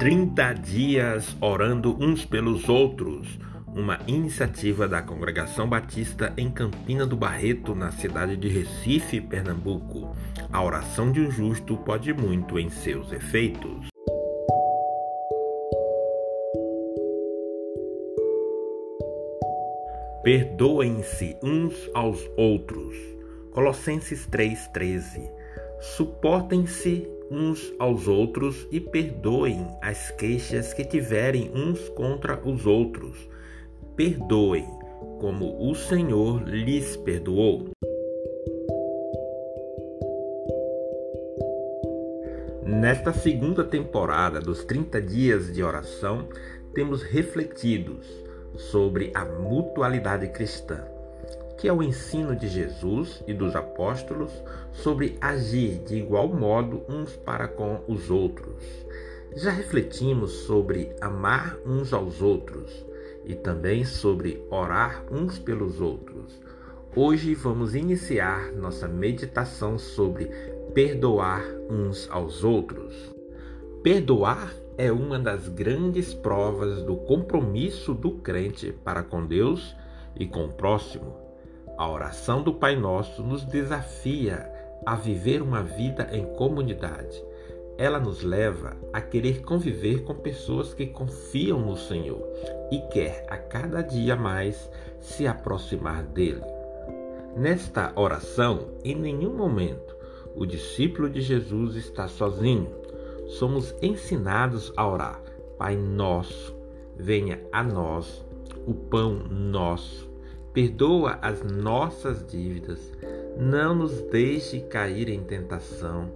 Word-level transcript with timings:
30 0.00 0.54
dias 0.54 1.36
orando 1.42 1.94
uns 2.02 2.24
pelos 2.24 2.70
outros, 2.70 3.38
uma 3.66 3.98
iniciativa 4.06 4.88
da 4.88 5.02
Congregação 5.02 5.68
Batista 5.68 6.32
em 6.38 6.50
Campina 6.50 7.04
do 7.04 7.18
Barreto, 7.18 7.74
na 7.74 7.92
cidade 7.92 8.34
de 8.34 8.48
Recife, 8.48 9.20
Pernambuco. 9.20 10.16
A 10.50 10.64
oração 10.64 11.12
de 11.12 11.20
um 11.20 11.30
justo 11.30 11.76
pode 11.76 12.14
muito 12.14 12.58
em 12.58 12.70
seus 12.70 13.12
efeitos. 13.12 13.88
Perdoem-se 20.22 21.36
uns 21.42 21.74
aos 21.92 22.26
outros. 22.38 22.96
Colossenses 23.52 24.26
3:13. 24.26 25.30
Suportem-se 25.78 27.19
uns 27.30 27.72
aos 27.78 28.08
outros 28.08 28.66
e 28.72 28.80
perdoem 28.80 29.66
as 29.80 30.10
queixas 30.10 30.74
que 30.74 30.84
tiverem 30.84 31.50
uns 31.54 31.88
contra 31.90 32.40
os 32.44 32.66
outros. 32.66 33.28
Perdoem, 33.94 34.66
como 35.20 35.70
o 35.70 35.74
Senhor 35.74 36.42
lhes 36.48 36.96
perdoou. 36.96 37.68
Nesta 42.64 43.12
segunda 43.12 43.62
temporada 43.62 44.40
dos 44.40 44.64
30 44.64 45.00
dias 45.02 45.52
de 45.52 45.62
oração, 45.62 46.28
temos 46.74 47.02
refletidos 47.02 48.06
sobre 48.56 49.12
a 49.14 49.24
mutualidade 49.24 50.28
cristã 50.28 50.89
que 51.60 51.68
é 51.68 51.72
o 51.72 51.82
ensino 51.82 52.34
de 52.34 52.48
Jesus 52.48 53.22
e 53.26 53.34
dos 53.34 53.54
apóstolos 53.54 54.32
sobre 54.72 55.18
agir 55.20 55.82
de 55.84 55.96
igual 55.96 56.26
modo 56.26 56.82
uns 56.88 57.14
para 57.18 57.46
com 57.46 57.82
os 57.86 58.10
outros. 58.10 58.64
Já 59.36 59.50
refletimos 59.50 60.32
sobre 60.32 60.90
amar 61.02 61.58
uns 61.66 61.92
aos 61.92 62.22
outros 62.22 62.86
e 63.26 63.34
também 63.34 63.84
sobre 63.84 64.42
orar 64.50 65.04
uns 65.12 65.38
pelos 65.38 65.82
outros. 65.82 66.40
Hoje 66.96 67.34
vamos 67.34 67.74
iniciar 67.74 68.52
nossa 68.52 68.88
meditação 68.88 69.78
sobre 69.78 70.30
perdoar 70.72 71.44
uns 71.68 72.08
aos 72.10 72.42
outros. 72.42 73.14
Perdoar 73.82 74.50
é 74.78 74.90
uma 74.90 75.18
das 75.18 75.46
grandes 75.46 76.14
provas 76.14 76.82
do 76.82 76.96
compromisso 76.96 77.92
do 77.92 78.12
crente 78.12 78.72
para 78.82 79.02
com 79.02 79.26
Deus 79.26 79.76
e 80.18 80.26
com 80.26 80.46
o 80.46 80.52
próximo. 80.52 81.29
A 81.80 81.88
oração 81.88 82.42
do 82.42 82.52
Pai 82.52 82.76
Nosso 82.76 83.22
nos 83.22 83.42
desafia 83.42 84.52
a 84.84 84.94
viver 84.94 85.40
uma 85.40 85.62
vida 85.62 86.10
em 86.12 86.26
comunidade. 86.34 87.24
Ela 87.78 87.98
nos 87.98 88.22
leva 88.22 88.76
a 88.92 89.00
querer 89.00 89.40
conviver 89.40 90.02
com 90.02 90.14
pessoas 90.14 90.74
que 90.74 90.88
confiam 90.88 91.58
no 91.58 91.78
Senhor 91.78 92.22
e 92.70 92.80
quer 92.92 93.24
a 93.30 93.38
cada 93.38 93.80
dia 93.80 94.14
mais 94.14 94.70
se 95.00 95.26
aproximar 95.26 96.02
dele. 96.02 96.42
Nesta 97.34 97.94
oração, 97.96 98.72
em 98.84 98.94
nenhum 98.94 99.32
momento 99.34 99.96
o 100.36 100.44
discípulo 100.44 101.08
de 101.08 101.22
Jesus 101.22 101.76
está 101.76 102.06
sozinho. 102.08 102.68
Somos 103.26 103.74
ensinados 103.80 104.70
a 104.76 104.86
orar: 104.86 105.18
Pai 105.56 105.76
nosso, 105.76 106.54
venha 106.94 107.40
a 107.50 107.64
nós 107.64 108.22
o 108.66 108.74
pão 108.74 109.14
nosso 109.30 110.09
Perdoa 110.52 111.16
as 111.22 111.44
nossas 111.44 112.26
dívidas, 112.26 112.80
não 113.38 113.72
nos 113.72 114.00
deixe 114.10 114.60
cair 114.62 115.08
em 115.08 115.22
tentação, 115.22 116.10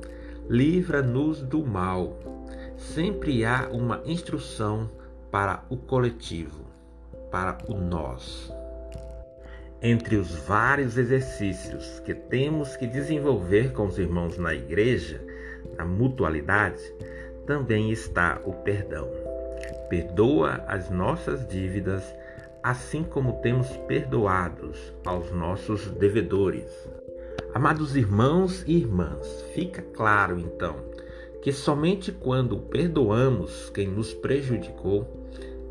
livra-nos 0.49 1.41
do 1.41 1.65
mal. 1.65 2.19
Sempre 2.77 3.45
há 3.45 3.69
uma 3.71 4.03
instrução 4.05 4.91
para 5.31 5.65
o 5.71 5.77
coletivo, 5.77 6.65
para 7.31 7.59
o 7.69 7.75
nós. 7.75 8.53
Entre 9.81 10.17
os 10.17 10.35
vários 10.35 10.99
exercícios 10.99 12.01
que 12.01 12.13
temos 12.13 12.77
que 12.77 12.89
desenvolver 12.89 13.73
com 13.73 13.87
os 13.87 13.99
irmãos 14.01 14.37
na 14.37 14.53
igreja, 14.53 15.25
na 15.77 15.85
mutualidade, 15.85 16.83
também 17.47 17.93
está 17.93 18.41
o 18.45 18.53
perdão. 18.53 19.09
Perdoa 19.89 20.65
as 20.67 20.91
nossas 20.91 21.47
dívidas 21.47 22.03
assim 22.65 23.03
como 23.03 23.43
temos 23.43 23.69
perdoados 23.87 24.95
aos 25.05 25.31
nossos 25.31 25.91
devedores. 25.91 26.65
Amados 27.53 27.95
irmãos 27.95 28.65
e 28.67 28.79
irmãs, 28.79 29.45
fica 29.55 29.83
claro 29.83 30.39
então 30.39 30.77
que 31.43 31.53
somente 31.53 32.11
quando 32.11 32.57
perdoamos 32.57 33.69
quem 33.69 33.87
nos 33.87 34.15
prejudicou 34.15 35.07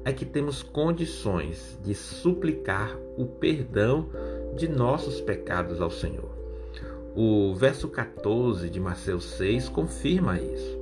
é 0.06 0.14
que 0.14 0.24
temos 0.24 0.62
condições 0.62 1.80
de 1.84 1.96
suplicar 1.96 2.96
o 3.18 3.26
perdão 3.26 4.08
de 4.56 4.68
nossos 4.68 5.20
pecados 5.20 5.82
ao 5.82 5.90
Senhor. 5.90 6.30
O 7.16 7.56
verso 7.56 7.88
14 7.88 8.70
de 8.70 8.80
Mateus 8.80 9.26
6 9.32 9.68
confirma 9.70 10.40
isso. 10.40 10.80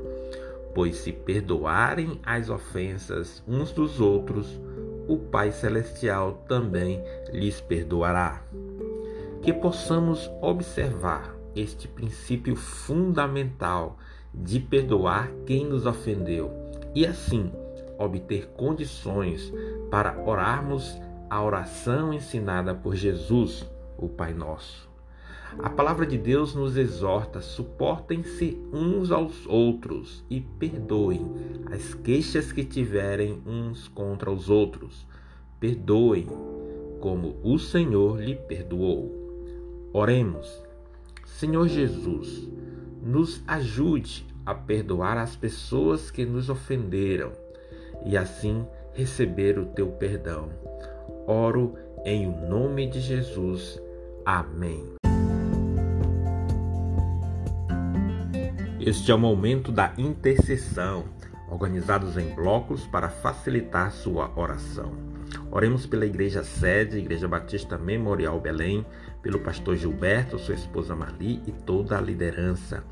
Pois 0.75 0.97
se 0.97 1.13
perdoarem 1.13 2.19
as 2.25 2.49
ofensas 2.49 3.41
uns 3.47 3.71
dos 3.71 4.01
outros, 4.01 4.59
o 5.07 5.17
Pai 5.17 5.51
Celestial 5.51 6.43
também 6.47 7.03
lhes 7.31 7.59
perdoará. 7.61 8.41
Que 9.41 9.51
possamos 9.53 10.29
observar 10.41 11.35
este 11.55 11.87
princípio 11.87 12.55
fundamental 12.55 13.97
de 14.33 14.59
perdoar 14.59 15.31
quem 15.45 15.65
nos 15.65 15.85
ofendeu 15.85 16.51
e 16.95 17.05
assim 17.05 17.51
obter 17.97 18.47
condições 18.47 19.51
para 19.89 20.17
orarmos 20.25 20.99
a 21.29 21.41
oração 21.41 22.13
ensinada 22.13 22.73
por 22.73 22.95
Jesus, 22.95 23.69
o 23.97 24.09
Pai 24.09 24.33
Nosso. 24.33 24.90
A 25.59 25.69
palavra 25.69 26.05
de 26.05 26.17
Deus 26.17 26.55
nos 26.55 26.77
exorta: 26.77 27.41
suportem-se 27.41 28.57
uns 28.71 29.11
aos 29.11 29.45
outros 29.47 30.23
e 30.29 30.41
perdoem 30.41 31.29
as 31.71 31.93
queixas 31.93 32.51
que 32.51 32.63
tiverem 32.63 33.41
uns 33.45 33.87
contra 33.87 34.31
os 34.31 34.49
outros. 34.49 35.05
Perdoem, 35.59 36.27
como 36.99 37.35
o 37.43 37.59
Senhor 37.59 38.19
lhe 38.21 38.35
perdoou. 38.35 39.11
Oremos. 39.93 40.63
Senhor 41.25 41.67
Jesus, 41.67 42.47
nos 43.01 43.43
ajude 43.47 44.25
a 44.45 44.55
perdoar 44.55 45.17
as 45.17 45.35
pessoas 45.35 46.09
que 46.09 46.25
nos 46.25 46.49
ofenderam 46.49 47.31
e 48.05 48.15
assim 48.15 48.65
receber 48.93 49.59
o 49.59 49.65
teu 49.65 49.87
perdão. 49.87 50.49
Oro 51.27 51.75
em 52.05 52.27
o 52.27 52.47
nome 52.47 52.87
de 52.87 52.99
Jesus. 52.99 53.81
Amém. 54.25 55.00
Este 58.83 59.11
é 59.11 59.13
o 59.13 59.19
momento 59.19 59.71
da 59.71 59.93
intercessão, 59.95 61.05
organizados 61.47 62.17
em 62.17 62.33
blocos 62.33 62.87
para 62.87 63.09
facilitar 63.09 63.91
sua 63.91 64.31
oração. 64.35 64.91
Oremos 65.51 65.85
pela 65.85 66.03
Igreja 66.03 66.43
Sede, 66.43 66.97
Igreja 66.97 67.27
Batista 67.27 67.77
Memorial 67.77 68.39
Belém, 68.39 68.83
pelo 69.21 69.37
pastor 69.37 69.75
Gilberto, 69.75 70.39
sua 70.39 70.55
esposa 70.55 70.95
Marli 70.95 71.43
e 71.45 71.51
toda 71.51 71.95
a 71.95 72.01
liderança. 72.01 72.83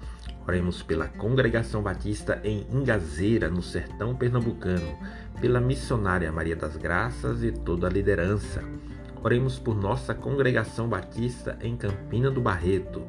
Oremos 0.48 0.84
pela 0.84 1.08
Congregação 1.08 1.82
Batista 1.82 2.40
em 2.44 2.68
Ingazeira, 2.72 3.50
no 3.50 3.64
sertão 3.64 4.16
pernambucano, 4.16 4.96
pela 5.42 5.60
missionária 5.60 6.32
Maria 6.32 6.56
das 6.56 6.78
Graças 6.78 7.44
e 7.44 7.52
toda 7.52 7.88
a 7.88 7.90
liderança. 7.90 8.64
Oremos 9.24 9.58
por 9.58 9.76
nossa 9.76 10.14
Congregação 10.14 10.88
Batista 10.88 11.58
em 11.62 11.76
Campina 11.76 12.30
do 12.30 12.40
Barreto, 12.40 13.02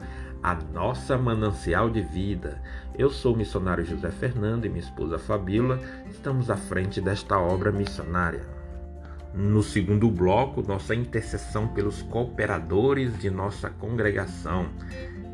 a 0.43 0.55
nossa 0.55 1.19
manancial 1.19 1.91
de 1.91 2.01
vida. 2.01 2.61
Eu 2.97 3.11
sou 3.11 3.35
o 3.35 3.37
missionário 3.37 3.85
José 3.85 4.11
Fernando 4.11 4.65
e 4.65 4.69
minha 4.69 4.81
esposa 4.81 5.19
Fabíola 5.19 5.81
estamos 6.09 6.51
à 6.51 6.57
frente 6.57 7.01
desta 7.01 7.39
obra 7.39 7.71
missionária. 7.71 8.43
No 9.35 9.63
segundo 9.63 10.11
bloco, 10.11 10.63
nossa 10.63 10.95
intercessão 10.95 11.69
pelos 11.69 12.03
cooperadores 12.03 13.17
de 13.19 13.31
nossa 13.31 13.71
congregação, 13.71 14.67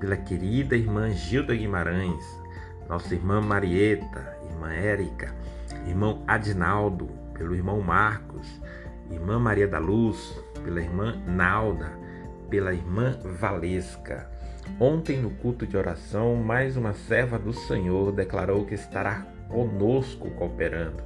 pela 0.00 0.16
querida 0.16 0.76
irmã 0.76 1.10
Gilda 1.10 1.54
Guimarães, 1.54 2.24
nossa 2.88 3.14
irmã 3.14 3.40
Marieta, 3.40 4.36
irmã 4.50 4.70
Érica, 4.72 5.34
irmão 5.86 6.22
Adinaldo, 6.26 7.08
pelo 7.32 7.54
irmão 7.54 7.80
Marcos, 7.80 8.60
irmã 9.10 9.38
Maria 9.38 9.68
da 9.68 9.78
Luz, 9.78 10.38
pela 10.62 10.80
irmã 10.80 11.16
Nalda, 11.26 11.90
pela 12.50 12.74
irmã 12.74 13.18
Valesca 13.40 14.35
Ontem, 14.78 15.16
no 15.16 15.30
culto 15.30 15.66
de 15.66 15.74
oração, 15.74 16.34
mais 16.36 16.76
uma 16.76 16.92
serva 16.92 17.38
do 17.38 17.52
Senhor 17.52 18.12
declarou 18.12 18.66
que 18.66 18.74
estará 18.74 19.26
conosco 19.48 20.30
cooperando. 20.32 21.02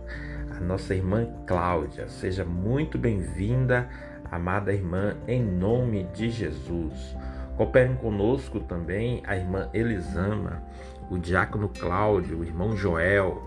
A 0.57 0.59
nossa 0.59 0.93
irmã 0.93 1.29
Cláudia, 1.47 2.09
seja 2.09 2.45
muito 2.45 2.99
bem-vinda, 2.99 3.89
amada 4.29 4.73
irmã, 4.73 5.15
em 5.29 5.41
nome 5.41 6.03
de 6.13 6.31
Jesus. 6.31 7.17
Cooperem 7.57 7.95
conosco 7.95 8.59
também 8.59 9.23
a 9.25 9.37
irmã 9.37 9.71
Elisama, 9.73 10.63
o 11.09 11.17
diácono 11.17 11.69
Cláudio, 11.69 12.41
o 12.41 12.45
irmão 12.45 12.77
Joel, 12.77 13.41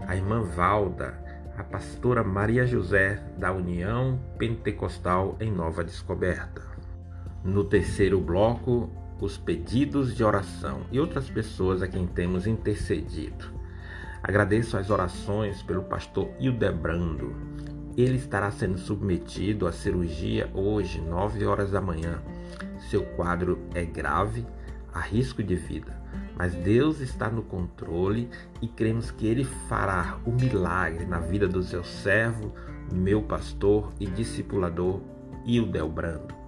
a 0.00 0.16
irmã 0.16 0.42
Valda, 0.42 1.14
a 1.56 1.62
pastora 1.62 2.24
Maria 2.24 2.66
José 2.66 3.22
da 3.36 3.52
União 3.52 4.18
Pentecostal 4.38 5.36
em 5.38 5.52
Nova 5.52 5.84
Descoberta. 5.84 6.62
No 7.44 7.62
terceiro 7.62 8.20
bloco, 8.20 8.90
os 9.20 9.36
pedidos 9.36 10.14
de 10.14 10.22
oração 10.22 10.82
e 10.92 11.00
outras 11.00 11.28
pessoas 11.28 11.82
a 11.82 11.88
quem 11.88 12.06
temos 12.06 12.46
intercedido. 12.46 13.52
Agradeço 14.22 14.76
as 14.76 14.90
orações 14.90 15.62
pelo 15.62 15.84
pastor 15.84 16.28
Hildebrando. 16.38 17.34
Ele 17.96 18.16
estará 18.16 18.50
sendo 18.50 18.78
submetido 18.78 19.66
à 19.66 19.72
cirurgia 19.72 20.50
hoje, 20.54 21.00
9 21.00 21.44
horas 21.46 21.70
da 21.70 21.80
manhã. 21.80 22.22
Seu 22.90 23.02
quadro 23.02 23.58
é 23.74 23.84
grave, 23.84 24.46
há 24.92 25.00
risco 25.00 25.42
de 25.42 25.56
vida, 25.56 26.00
mas 26.36 26.54
Deus 26.54 27.00
está 27.00 27.28
no 27.28 27.42
controle 27.42 28.28
e 28.62 28.68
cremos 28.68 29.10
que 29.10 29.26
Ele 29.26 29.44
fará 29.68 30.18
o 30.24 30.30
milagre 30.30 31.04
na 31.04 31.18
vida 31.18 31.48
do 31.48 31.62
seu 31.62 31.82
servo, 31.82 32.52
meu 32.92 33.22
pastor 33.22 33.92
e 33.98 34.06
discipulador 34.06 35.00
Hildebrando. 35.44 36.47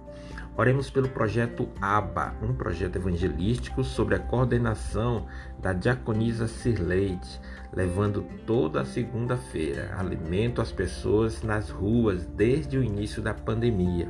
Oremos 0.57 0.89
pelo 0.89 1.07
projeto 1.07 1.69
ABA, 1.81 2.35
um 2.43 2.53
projeto 2.53 2.97
evangelístico 2.97 3.85
sobre 3.85 4.15
a 4.15 4.19
coordenação 4.19 5.25
da 5.61 5.71
diaconisa 5.71 6.45
Sirleide, 6.45 7.39
levando 7.73 8.25
toda 8.45 8.81
a 8.81 8.85
segunda-feira 8.85 9.95
alimento 9.97 10.61
às 10.61 10.69
pessoas 10.69 11.41
nas 11.41 11.69
ruas 11.69 12.25
desde 12.25 12.77
o 12.77 12.83
início 12.83 13.21
da 13.21 13.33
pandemia. 13.33 14.09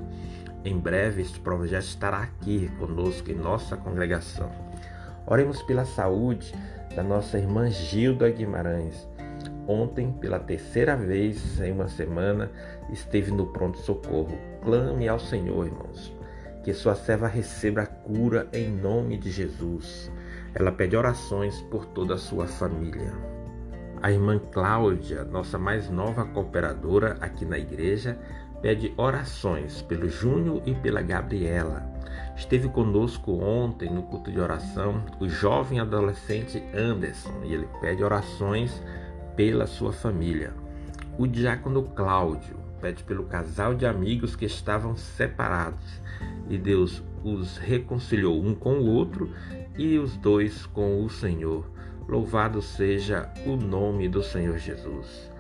Em 0.66 0.80
breve 0.80 1.22
este 1.22 1.40
projeto 1.40 1.84
estará 1.84 2.24
aqui 2.24 2.72
conosco 2.80 3.30
em 3.30 3.36
nossa 3.36 3.78
congregação. 3.78 4.52
Oremos 5.28 5.62
pela 5.62 5.86
saúde 5.86 6.56
da 6.96 7.04
nossa 7.04 7.38
irmã 7.38 7.70
Gilda 7.70 8.28
Guimarães. 8.32 9.08
Ontem, 9.68 10.12
pela 10.12 10.40
terceira 10.40 10.98
vez 10.98 11.62
em 11.62 11.72
uma 11.72 11.88
semana, 11.88 12.52
esteve 12.92 13.32
no 13.32 13.46
pronto-socorro. 13.46 14.38
Clame 14.64 15.08
ao 15.08 15.20
Senhor, 15.20 15.68
irmãos 15.68 16.21
que 16.64 16.74
sua 16.74 16.96
serva 16.96 17.28
receba 17.28 17.82
a 17.82 17.88
cura 17.88 18.48
em 18.54 18.70
nome 18.70 19.18
de 19.18 19.32
Jesus. 19.32 20.12
Ela 20.54 20.72
pede 20.72 20.96
orações 20.96 21.62
por 21.64 21.86
toda 21.88 22.16
a 22.16 22.20
sua 22.20 22.46
família. 22.46 23.14
A 24.02 24.12
irmã 24.12 24.40
Cláudia, 24.40 25.24
nossa 25.24 25.58
mais 25.58 25.90
nova 25.90 26.26
cooperadora 26.26 27.18
aqui 27.22 27.46
na 27.46 27.58
igreja, 27.58 28.18
pede 28.62 28.94
orações 28.98 29.82
pelo 29.82 30.10
Júnior 30.10 30.62
e 30.66 30.74
pela 30.76 31.02
Gabriela. 31.02 31.90
Esteve 32.36 32.70
conosco 32.70 33.32
ontem 33.44 33.90
no 33.90 34.04
culto 34.04 34.32
de 34.32 34.40
oração 34.40 35.04
o 35.20 35.28
jovem 35.28 35.80
adolescente 35.80 36.64
Anderson 36.74 37.44
e 37.44 37.54
ele 37.54 37.68
pede 37.80 38.04
orações 38.04 38.82
pela 39.36 39.66
sua 39.68 39.92
família. 39.92 40.54
O 41.18 41.28
diácono 41.28 41.84
Cláudio 41.84 42.61
pede 42.82 43.04
pelo 43.04 43.26
casal 43.26 43.76
de 43.76 43.86
amigos 43.86 44.36
que 44.36 44.46
estavam 44.46 44.96
separados 44.96 46.02
e 46.50 46.58
Deus 46.58 47.02
os 47.24 47.58
reconciliou 47.58 48.44
um 48.44 48.54
com 48.54 48.80
o 48.80 48.88
outro 48.88 49.32
e 49.78 49.98
os 49.98 50.18
dois 50.18 50.66
com 50.66 51.04
o 51.04 51.10
Senhor. 51.10 51.70
Louvado 52.08 52.62
seja 52.62 53.32
o 53.46 53.56
nome 53.56 54.10
do 54.10 54.22
Senhor 54.22 54.58
Jesus. 54.58 55.32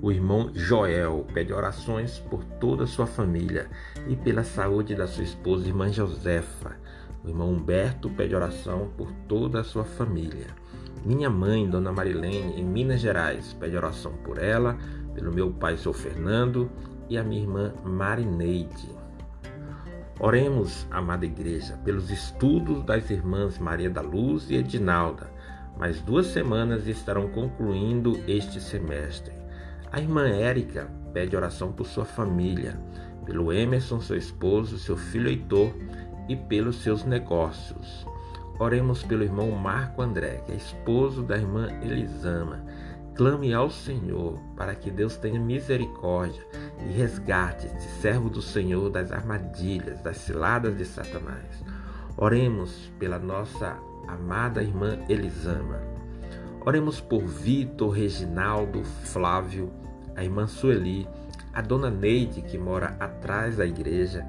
O 0.00 0.12
irmão 0.12 0.50
Joel 0.54 1.26
pede 1.34 1.52
orações 1.52 2.20
por 2.20 2.44
toda 2.44 2.84
a 2.84 2.86
sua 2.86 3.06
família 3.06 3.68
e 4.06 4.14
pela 4.14 4.44
saúde 4.44 4.94
da 4.94 5.08
sua 5.08 5.24
esposa, 5.24 5.66
irmã 5.66 5.90
Josefa. 5.90 6.76
O 7.24 7.28
irmão 7.28 7.50
Humberto 7.50 8.08
pede 8.10 8.36
oração 8.36 8.92
por 8.96 9.10
toda 9.26 9.60
a 9.60 9.64
sua 9.64 9.84
família. 9.84 10.46
Minha 11.08 11.30
mãe, 11.30 11.66
Dona 11.66 11.90
Marilene, 11.90 12.60
em 12.60 12.62
Minas 12.62 13.00
Gerais, 13.00 13.54
pede 13.54 13.74
oração 13.74 14.12
por 14.22 14.36
ela, 14.36 14.76
pelo 15.14 15.32
meu 15.32 15.50
pai, 15.50 15.78
seu 15.78 15.94
Fernando, 15.94 16.70
e 17.08 17.16
a 17.16 17.24
minha 17.24 17.40
irmã 17.40 17.72
Marineide. 17.82 18.94
Oremos, 20.20 20.86
amada 20.90 21.24
igreja, 21.24 21.78
pelos 21.82 22.10
estudos 22.10 22.84
das 22.84 23.08
irmãs 23.08 23.58
Maria 23.58 23.88
da 23.88 24.02
Luz 24.02 24.50
e 24.50 24.56
Edinalda. 24.56 25.32
Mais 25.78 25.98
duas 26.02 26.26
semanas 26.26 26.86
estarão 26.86 27.28
concluindo 27.28 28.20
este 28.28 28.60
semestre. 28.60 29.32
A 29.90 29.98
irmã 29.98 30.28
Érica 30.28 30.90
pede 31.14 31.34
oração 31.34 31.72
por 31.72 31.86
sua 31.86 32.04
família, 32.04 32.78
pelo 33.24 33.50
Emerson, 33.50 33.98
seu 33.98 34.18
esposo, 34.18 34.78
seu 34.78 34.98
filho 34.98 35.30
Heitor 35.30 35.72
e 36.28 36.36
pelos 36.36 36.82
seus 36.82 37.02
negócios. 37.02 38.06
Oremos 38.58 39.02
pelo 39.02 39.22
irmão 39.22 39.50
Marco 39.52 40.02
André, 40.02 40.42
que 40.44 40.52
é 40.52 40.56
esposo 40.56 41.22
da 41.22 41.36
irmã 41.36 41.68
Elisama 41.82 42.64
Clame 43.18 43.52
ao 43.52 43.68
Senhor 43.68 44.38
para 44.56 44.76
que 44.76 44.92
Deus 44.92 45.16
tenha 45.16 45.40
misericórdia 45.40 46.40
e 46.78 46.92
resgate 46.92 47.66
este 47.66 47.82
servo 48.00 48.30
do 48.30 48.40
Senhor 48.40 48.90
das 48.90 49.10
armadilhas, 49.10 50.00
das 50.02 50.18
ciladas 50.18 50.78
de 50.78 50.84
Satanás. 50.84 51.64
Oremos 52.16 52.92
pela 52.96 53.18
nossa 53.18 53.76
amada 54.06 54.62
irmã 54.62 55.00
Elisama. 55.08 55.80
Oremos 56.64 57.00
por 57.00 57.26
Vitor, 57.26 57.90
Reginaldo, 57.90 58.84
Flávio, 58.84 59.72
a 60.14 60.22
irmã 60.22 60.46
Sueli, 60.46 61.08
a 61.52 61.60
dona 61.60 61.90
Neide, 61.90 62.42
que 62.42 62.56
mora 62.56 62.96
atrás 63.00 63.56
da 63.56 63.66
igreja, 63.66 64.24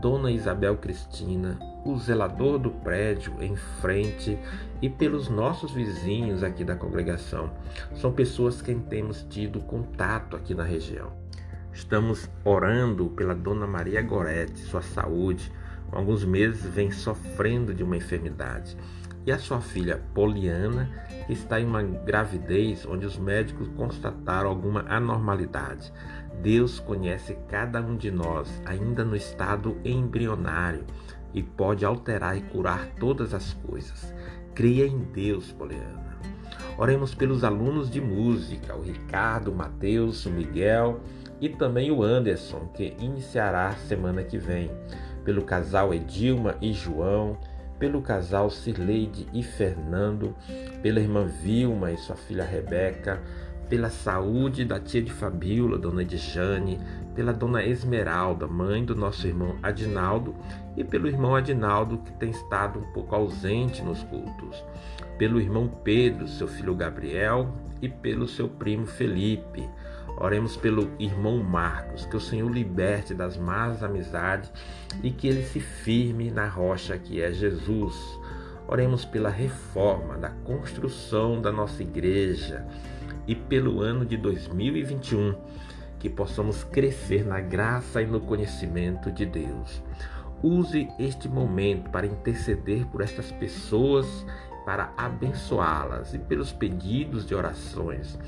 Dona 0.00 0.32
Isabel 0.32 0.76
Cristina, 0.78 1.56
o 1.84 1.96
zelador 1.98 2.58
do 2.58 2.70
prédio 2.70 3.34
em 3.40 3.56
frente 3.80 4.38
e 4.80 4.88
pelos 4.88 5.28
nossos 5.28 5.72
vizinhos 5.72 6.42
aqui 6.42 6.64
da 6.64 6.76
congregação. 6.76 7.50
São 7.94 8.12
pessoas 8.12 8.62
que 8.62 8.74
temos 8.74 9.26
tido 9.28 9.60
contato 9.60 10.36
aqui 10.36 10.54
na 10.54 10.64
região. 10.64 11.12
Estamos 11.72 12.28
orando 12.44 13.08
pela 13.10 13.34
Dona 13.34 13.66
Maria 13.66 14.02
Gorete, 14.02 14.60
sua 14.60 14.82
saúde. 14.82 15.50
Há 15.90 15.96
alguns 15.96 16.24
meses 16.24 16.64
vem 16.64 16.90
sofrendo 16.90 17.74
de 17.74 17.82
uma 17.82 17.96
enfermidade. 17.96 18.76
E 19.24 19.32
a 19.32 19.38
sua 19.38 19.60
filha 19.60 20.02
Poliana, 20.14 20.90
que 21.26 21.32
está 21.32 21.60
em 21.60 21.64
uma 21.64 21.82
gravidez 21.82 22.84
onde 22.84 23.06
os 23.06 23.16
médicos 23.16 23.68
constataram 23.76 24.50
alguma 24.50 24.84
anormalidade. 24.88 25.92
Deus 26.42 26.80
conhece 26.80 27.38
cada 27.48 27.80
um 27.80 27.96
de 27.96 28.10
nós, 28.10 28.60
ainda 28.66 29.04
no 29.04 29.14
estado 29.14 29.78
embrionário, 29.84 30.84
e 31.34 31.42
pode 31.42 31.84
alterar 31.84 32.36
e 32.36 32.42
curar 32.42 32.86
todas 32.98 33.34
as 33.34 33.52
coisas. 33.54 34.14
Creia 34.54 34.86
em 34.86 34.98
Deus, 34.98 35.52
Poliana. 35.52 36.18
Oremos 36.78 37.14
pelos 37.14 37.44
alunos 37.44 37.90
de 37.90 38.00
música, 38.00 38.74
o 38.74 38.82
Ricardo, 38.82 39.50
o 39.50 39.54
Matheus, 39.54 40.24
o 40.26 40.30
Miguel 40.30 41.00
e 41.40 41.48
também 41.48 41.90
o 41.90 42.02
Anderson, 42.02 42.70
que 42.74 42.96
iniciará 42.98 43.72
semana 43.72 44.22
que 44.22 44.38
vem. 44.38 44.70
Pelo 45.24 45.42
casal 45.42 45.92
Edilma 45.94 46.56
e 46.60 46.72
João, 46.72 47.38
pelo 47.78 48.00
casal 48.00 48.48
Cirleide 48.48 49.26
e 49.32 49.42
Fernando, 49.42 50.34
pela 50.82 51.00
irmã 51.00 51.26
Vilma 51.26 51.90
e 51.90 51.96
sua 51.96 52.16
filha 52.16 52.44
Rebeca, 52.44 53.20
pela 53.72 53.88
saúde 53.88 54.66
da 54.66 54.78
tia 54.78 55.00
de 55.00 55.10
Fabíola, 55.10 55.78
dona 55.78 56.02
Edjane, 56.02 56.78
pela 57.14 57.32
dona 57.32 57.64
Esmeralda, 57.64 58.46
mãe 58.46 58.84
do 58.84 58.94
nosso 58.94 59.26
irmão 59.26 59.56
Adinaldo, 59.62 60.34
e 60.76 60.84
pelo 60.84 61.08
irmão 61.08 61.34
Adinaldo, 61.34 61.96
que 61.96 62.12
tem 62.12 62.28
estado 62.28 62.78
um 62.78 62.92
pouco 62.92 63.14
ausente 63.14 63.80
nos 63.80 64.02
cultos, 64.02 64.62
pelo 65.16 65.40
irmão 65.40 65.68
Pedro, 65.82 66.28
seu 66.28 66.46
filho 66.46 66.74
Gabriel, 66.74 67.48
e 67.80 67.88
pelo 67.88 68.28
seu 68.28 68.46
primo 68.46 68.84
Felipe. 68.84 69.66
Oremos 70.18 70.54
pelo 70.54 70.90
irmão 70.98 71.42
Marcos, 71.42 72.04
que 72.04 72.16
o 72.18 72.20
Senhor 72.20 72.52
liberte 72.52 73.14
das 73.14 73.38
más 73.38 73.82
amizades 73.82 74.52
e 75.02 75.10
que 75.10 75.26
ele 75.26 75.44
se 75.44 75.60
firme 75.60 76.30
na 76.30 76.46
rocha 76.46 76.98
que 76.98 77.22
é 77.22 77.32
Jesus. 77.32 77.96
Oremos 78.68 79.06
pela 79.06 79.30
reforma, 79.30 80.18
da 80.18 80.28
construção 80.28 81.40
da 81.40 81.50
nossa 81.50 81.82
igreja 81.82 82.66
e 83.26 83.34
pelo 83.34 83.80
ano 83.80 84.04
de 84.04 84.16
2021, 84.16 85.34
que 85.98 86.08
possamos 86.08 86.64
crescer 86.64 87.24
na 87.24 87.40
graça 87.40 88.02
e 88.02 88.06
no 88.06 88.20
conhecimento 88.20 89.10
de 89.10 89.24
Deus. 89.24 89.82
Use 90.42 90.88
este 90.98 91.28
momento 91.28 91.90
para 91.90 92.06
interceder 92.06 92.84
por 92.86 93.00
estas 93.00 93.30
pessoas, 93.30 94.26
para 94.64 94.92
abençoá-las 94.96 96.14
e 96.14 96.18
pelos 96.18 96.52
pedidos 96.52 97.24
de 97.24 97.34
orações. 97.34 98.18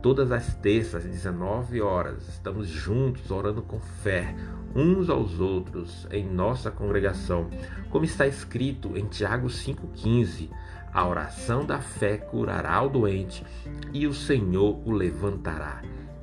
Todas 0.00 0.30
as 0.30 0.54
terças, 0.54 1.04
19 1.04 1.80
horas, 1.80 2.28
estamos 2.28 2.68
juntos 2.68 3.30
orando 3.32 3.62
com 3.62 3.80
fé, 3.80 4.32
uns 4.74 5.10
aos 5.10 5.40
outros, 5.40 6.06
em 6.12 6.24
nossa 6.24 6.70
congregação, 6.70 7.48
como 7.90 8.04
está 8.04 8.26
escrito 8.26 8.96
em 8.96 9.06
Tiago 9.06 9.48
5,15. 9.48 10.50
A 10.96 11.06
oração 11.06 11.66
da 11.66 11.78
fé 11.78 12.16
curará 12.16 12.80
o 12.80 12.88
doente 12.88 13.44
e 13.92 14.06
o 14.06 14.14
Senhor 14.14 14.80
o 14.82 14.90
levantará. 14.90 15.82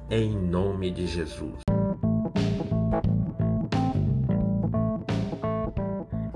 Em 0.09 0.35
nome 0.35 0.89
de 0.89 1.05
Jesus. 1.05 1.59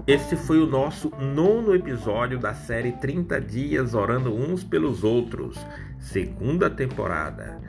Esse 0.06 0.36
foi 0.36 0.60
o 0.60 0.68
nosso 0.68 1.10
nono 1.20 1.74
episódio 1.74 2.38
da 2.38 2.54
série 2.54 2.92
30 2.92 3.42
Dias 3.42 3.96
Orando 3.96 4.32
Uns 4.32 4.64
pelos 4.64 5.04
Outros, 5.04 5.58
segunda 5.98 6.70
temporada. 6.70 7.60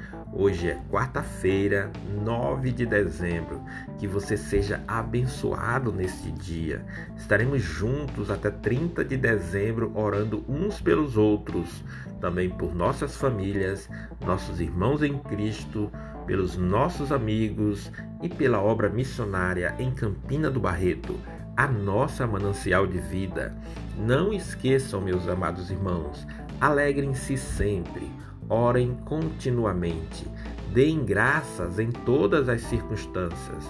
Hoje 0.40 0.70
é 0.70 0.80
quarta-feira, 0.88 1.90
9 2.22 2.70
de 2.70 2.86
dezembro. 2.86 3.60
Que 3.98 4.06
você 4.06 4.36
seja 4.36 4.80
abençoado 4.86 5.90
neste 5.90 6.30
dia. 6.30 6.86
Estaremos 7.16 7.60
juntos 7.60 8.30
até 8.30 8.48
30 8.48 9.04
de 9.04 9.16
dezembro 9.16 9.90
orando 9.96 10.44
uns 10.48 10.80
pelos 10.80 11.16
outros, 11.16 11.82
também 12.20 12.48
por 12.48 12.72
nossas 12.72 13.16
famílias, 13.16 13.90
nossos 14.24 14.60
irmãos 14.60 15.02
em 15.02 15.18
Cristo, 15.18 15.90
pelos 16.24 16.56
nossos 16.56 17.10
amigos 17.10 17.90
e 18.22 18.28
pela 18.28 18.62
obra 18.62 18.88
missionária 18.88 19.74
em 19.76 19.90
Campina 19.90 20.48
do 20.48 20.60
Barreto 20.60 21.18
a 21.56 21.66
nossa 21.66 22.24
manancial 22.24 22.86
de 22.86 23.00
vida. 23.00 23.52
Não 23.98 24.32
esqueçam, 24.32 25.00
meus 25.00 25.26
amados 25.26 25.72
irmãos, 25.72 26.24
alegrem-se 26.60 27.36
sempre, 27.36 28.08
orem 28.48 28.94
continuamente, 29.04 30.26
deem 30.72 31.04
graças 31.04 31.78
em 31.78 31.90
todas 31.90 32.48
as 32.48 32.62
circunstâncias, 32.62 33.64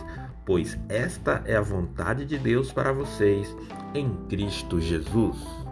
pois 0.45 0.79
esta 0.89 1.43
é 1.45 1.57
a 1.57 1.61
vontade 1.61 2.25
de 2.25 2.39
Deus 2.39 2.73
para 2.73 2.93
vocês 2.93 3.55
em 3.95 4.11
Cristo 4.29 4.81
Jesus. 4.81 5.68